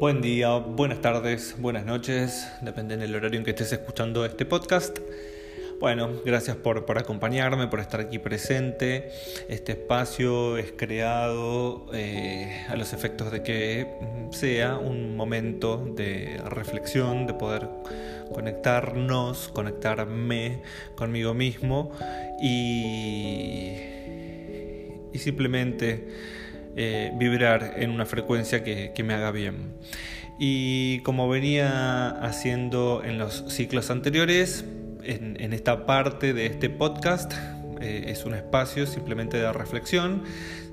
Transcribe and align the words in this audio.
Buen 0.00 0.22
día, 0.22 0.56
buenas 0.56 1.02
tardes, 1.02 1.56
buenas 1.58 1.84
noches, 1.84 2.50
depende 2.62 2.96
del 2.96 3.14
horario 3.14 3.38
en 3.38 3.44
que 3.44 3.50
estés 3.50 3.70
escuchando 3.70 4.24
este 4.24 4.46
podcast. 4.46 4.98
Bueno, 5.78 6.22
gracias 6.24 6.56
por, 6.56 6.86
acompañarme, 6.96 7.66
por 7.66 7.80
estar 7.80 8.00
aquí 8.00 8.18
presente. 8.18 9.10
Este 9.50 9.72
espacio 9.72 10.56
es 10.56 10.72
creado 10.72 11.84
eh, 11.92 12.64
a 12.70 12.76
los 12.76 12.94
efectos 12.94 13.30
de 13.30 13.42
que 13.42 13.88
sea 14.30 14.78
un 14.78 15.16
momento 15.18 15.76
de 15.94 16.40
reflexión, 16.46 17.26
de 17.26 17.34
poder 17.34 17.68
conectarnos, 18.32 19.48
conectarme 19.48 20.62
conmigo 20.94 21.34
mismo 21.34 21.92
y, 22.42 23.76
y 25.12 25.18
simplemente 25.18 26.08
eh, 26.76 27.12
vibrar 27.16 27.74
en 27.76 27.90
una 27.90 28.06
frecuencia 28.06 28.62
que, 28.62 29.02
me 29.02 29.14
haga 29.14 29.30
bien. 29.30 29.74
Y 30.38 31.00
como 31.00 31.28
venía 31.28 32.08
haciendo 32.22 33.02
en 33.04 33.18
los 33.18 33.44
ciclos 33.48 33.90
anteriores, 33.90 34.64
en, 35.02 35.52
esta 35.52 35.86
parte 35.86 36.32
de 36.32 36.46
este 36.46 36.70
podcast 36.70 37.32
eh, 37.80 38.04
es 38.08 38.24
un 38.24 38.34
espacio 38.34 38.86
simplemente 38.86 39.38
de 39.38 39.52
reflexión. 39.52 40.22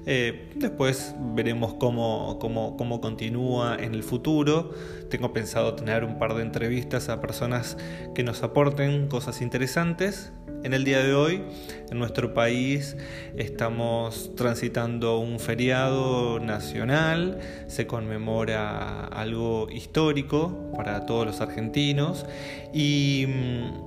Eh, 0.06 0.52
después 0.56 1.16
veremos 1.36 1.74
cómo, 1.74 2.38
cómo, 2.40 2.78
cómo, 2.78 3.02
continúa 3.02 3.76
en 3.78 3.94
el 3.94 4.04
futuro. 4.04 4.72
Tengo 5.10 5.34
pensado 5.34 5.74
tener 5.76 6.06
un 6.06 6.18
par 6.18 6.36
de 6.36 6.44
entrevistas 6.44 7.10
a 7.10 7.20
personas 7.20 7.78
que 8.16 8.24
nos 8.24 8.44
aporten 8.44 9.08
cosas 9.08 9.42
interesantes 9.42 10.32
en 10.68 10.74
el 10.74 10.84
día 10.84 11.02
de 11.02 11.14
hoy, 11.14 11.42
en 11.90 11.98
nuestro 11.98 12.34
país, 12.34 12.98
estamos 13.38 14.36
transitando 14.36 15.18
un 15.18 15.40
feriado 15.40 16.42
nacional, 16.42 17.40
se 17.68 17.88
conmemora 17.88 19.08
algo 19.08 19.70
histórico 19.72 20.74
para 20.76 21.06
todos 21.06 21.26
los 21.26 21.40
argentinos 21.40 22.26
y 22.74 23.28
mm, 23.30 23.86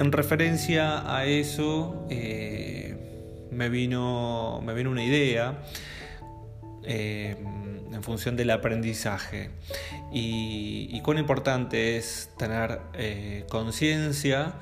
en 0.00 0.10
referencia 0.10 1.16
a 1.16 1.26
eso 1.26 2.04
eh, 2.10 3.46
me, 3.52 3.68
vino, 3.68 4.60
me 4.64 4.74
vino 4.74 4.90
una 4.90 5.04
idea. 5.04 5.62
Eh, 6.88 7.36
en 7.92 8.02
función 8.02 8.36
del 8.36 8.50
aprendizaje 8.50 9.50
y, 10.12 11.00
cuán 11.00 11.18
importante 11.18 11.96
es 11.96 12.30
tener 12.36 12.80
eh, 12.94 13.44
conciencia 13.48 14.54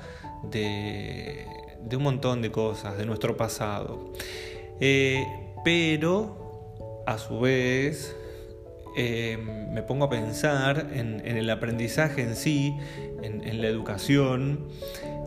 de, 0.51 1.45
un 1.95 2.03
montón 2.03 2.41
de 2.41 2.51
cosas, 2.51 2.97
de 2.97 3.05
nuestro 3.05 3.37
pasado. 3.37 4.11
Eh, 4.79 5.25
pero, 5.63 7.03
a 7.05 7.17
su 7.17 7.39
vez, 7.39 8.15
eh, 8.97 9.37
me 9.71 9.83
pongo 9.83 10.05
a 10.05 10.09
pensar 10.09 10.91
en, 10.93 11.21
el 11.25 11.49
aprendizaje 11.49 12.21
en 12.21 12.35
sí, 12.35 12.77
en, 13.21 13.61
la 13.61 13.67
educación, 13.67 14.67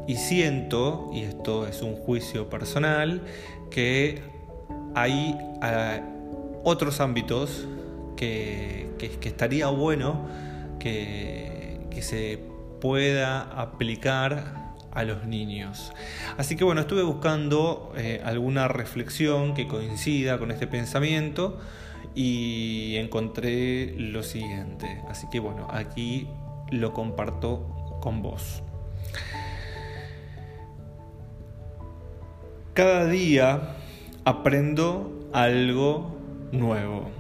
y 0.07 0.17
siento, 0.17 1.11
y 1.13 1.23
esto 1.23 1.67
es 1.67 1.83
un 1.83 1.95
juicio 1.95 2.49
personal, 2.49 3.23
que 3.71 4.23
hay 4.95 5.37
ah, 5.61 6.01
otros 6.65 7.01
ámbitos 7.01 7.67
que, 8.17 8.89
estaría 9.23 9.69
bueno 9.69 10.27
que, 10.79 11.81
que 11.91 12.03
se 12.03 12.41
pueda 12.81 13.43
aplicar 13.43 14.68
a 14.93 15.05
los 15.05 15.27
niños. 15.27 15.93
Así 16.37 16.57
que 16.57 16.65
bueno, 16.65 16.81
estuve 16.81 17.03
buscando 17.03 17.93
eh, 17.97 18.21
alguna 18.25 18.69
reflexión 18.69 19.55
que 19.55 19.69
coincida 19.69 20.39
con 20.39 20.51
este 20.51 20.67
pensamiento 20.67 21.59
y 22.15 22.97
encontré 22.97 23.95
lo 23.99 24.23
siguiente. 24.23 25.03
Así 25.09 25.27
que 25.31 25.41
bueno, 25.41 25.69
aquí 25.71 26.29
lo 26.71 26.93
comparto 26.93 27.99
con 28.01 28.23
vos. 28.23 28.63
Cada 32.75 33.07
día 33.07 33.77
aprendo 34.25 35.29
algo 35.33 36.17
nuevo. 36.53 37.11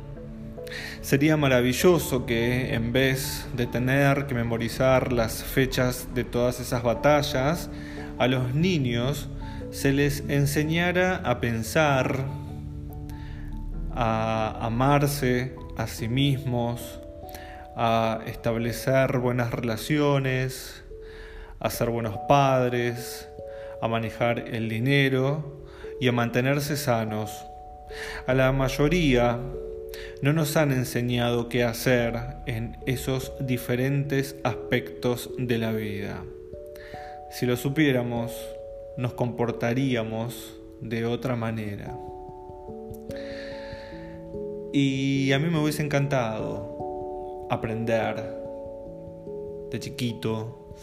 Sería 1.00 1.36
maravilloso 1.36 2.26
que 2.26 2.74
en 2.74 2.92
vez 2.92 3.46
de 3.56 3.66
tener 3.66 4.26
que 4.26 4.34
memorizar 4.34 5.12
las 5.12 5.42
fechas 5.44 6.08
de 6.14 6.24
todas 6.24 6.60
esas 6.60 6.82
batallas, 6.82 7.70
a 8.18 8.26
los 8.26 8.54
niños 8.54 9.28
se 9.70 9.92
les 9.92 10.24
enseñara 10.28 11.16
a 11.16 11.40
pensar, 11.40 12.24
a 13.92 14.58
amarse 14.60 15.54
a 15.76 15.86
sí 15.86 16.08
mismos, 16.08 17.00
a 17.76 18.20
establecer 18.26 19.18
buenas 19.18 19.52
relaciones, 19.52 20.82
a 21.60 21.70
ser 21.70 21.90
buenos 21.90 22.16
padres, 22.28 23.28
a 23.80 23.88
manejar 23.88 24.40
el 24.40 24.68
dinero 24.68 25.64
y 26.00 26.08
a 26.08 26.12
mantenerse 26.12 26.76
sanos. 26.76 27.30
A 28.26 28.34
la 28.34 28.52
mayoría 28.52 29.38
no 30.22 30.32
nos 30.32 30.56
han 30.56 30.72
enseñado 30.72 31.48
qué 31.48 31.64
hacer 31.64 32.14
en 32.46 32.76
esos 32.86 33.32
diferentes 33.40 34.36
aspectos 34.44 35.30
de 35.38 35.58
la 35.58 35.72
vida. 35.72 36.24
Si 37.30 37.46
lo 37.46 37.56
supiéramos, 37.56 38.32
nos 38.96 39.14
comportaríamos 39.14 40.58
de 40.80 41.06
otra 41.06 41.36
manera. 41.36 41.96
Y 44.72 45.32
a 45.32 45.38
mí 45.38 45.48
me 45.48 45.58
hubiese 45.60 45.82
encantado 45.82 47.46
aprender 47.50 48.38
de 49.70 49.80
chiquito 49.80 50.74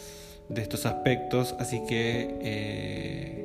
de 0.50 0.62
estos 0.62 0.86
aspectos, 0.86 1.56
así 1.60 1.82
que 1.88 2.38
eh, 2.42 3.45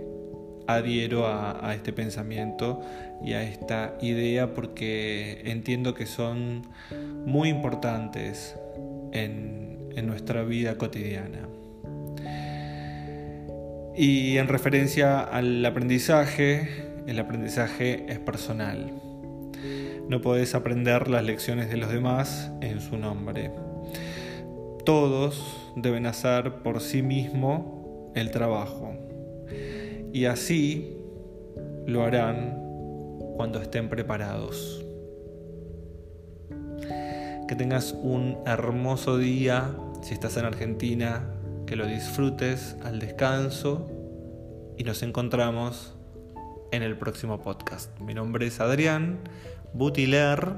adhiero 0.74 1.26
a, 1.26 1.74
este 1.74 1.92
pensamiento 1.92 2.80
y 3.24 3.32
a 3.34 3.42
esta 3.42 3.94
idea 4.00 4.54
porque 4.54 5.42
entiendo 5.44 5.94
que 5.94 6.06
son 6.06 6.62
muy 7.26 7.48
importantes 7.48 8.56
en, 9.12 9.70
nuestra 10.06 10.44
vida 10.44 10.78
cotidiana. 10.78 11.46
Y 13.94 14.38
en 14.38 14.48
referencia 14.48 15.20
al 15.20 15.62
aprendizaje, 15.66 16.86
el 17.06 17.18
aprendizaje 17.18 18.06
es 18.08 18.18
personal. 18.18 18.90
No 20.08 20.22
podés 20.22 20.54
aprender 20.54 21.08
las 21.08 21.22
lecciones 21.22 21.68
de 21.68 21.76
los 21.76 21.92
demás 21.92 22.50
en 22.62 22.80
su 22.80 22.96
nombre. 22.96 23.50
Todos 24.86 25.70
deben 25.76 26.06
hacer 26.06 26.62
por 26.62 26.80
sí 26.80 27.02
mismo 27.02 28.12
el 28.14 28.30
trabajo 28.30 28.94
y 30.12 30.24
así 30.24 30.96
lo 31.86 32.02
harán 32.02 32.58
cuando 33.36 33.60
estén 33.60 33.88
preparados. 33.88 34.84
Que 37.48 37.54
tengas 37.56 37.92
un 38.00 38.38
hermoso 38.46 39.18
día 39.18 39.74
si 40.02 40.14
estás 40.14 40.36
en 40.36 40.44
Argentina, 40.44 41.34
que 41.66 41.76
lo 41.76 41.86
disfrutes 41.86 42.76
al 42.84 42.98
descanso 42.98 43.88
y 44.76 44.84
nos 44.84 45.02
encontramos 45.02 45.94
en 46.72 46.82
el 46.82 46.96
próximo 46.96 47.40
podcast. 47.40 47.98
Mi 48.00 48.14
nombre 48.14 48.46
es 48.46 48.60
Adrián 48.60 49.18
Butiler 49.72 50.54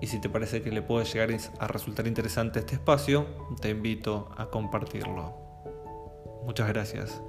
y 0.00 0.06
si 0.06 0.20
te 0.20 0.28
parece 0.28 0.62
que 0.62 0.70
le 0.70 0.82
puede 0.82 1.04
llegar 1.04 1.30
a 1.58 1.66
resultar 1.66 2.06
interesante 2.06 2.60
este 2.60 2.74
espacio, 2.74 3.26
te 3.60 3.70
invito 3.70 4.30
a 4.36 4.46
compartirlo. 4.46 5.34
Muchas 6.46 6.68
gracias. 6.68 7.20